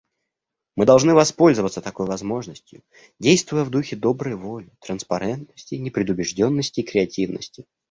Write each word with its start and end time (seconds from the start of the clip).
Мы 0.75 0.87
должны 0.87 1.13
воспользоваться 1.13 1.79
такой 1.79 2.07
возможностью, 2.07 2.81
действуя 3.19 3.63
в 3.63 3.69
духе 3.69 3.95
доброй 3.95 4.33
воли, 4.35 4.71
транспарентности, 4.79 5.75
непредубежденности 5.75 6.79
и 6.79 6.83
креативности. 6.87 7.65